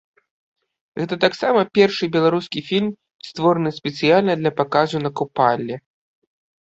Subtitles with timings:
[1.01, 2.89] Гэта таксама першы беларускі фільм,
[3.29, 5.75] створаны спецыяльна для паказу на купале.